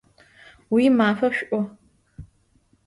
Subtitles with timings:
[0.71, 1.59] Vuimafe ş'u!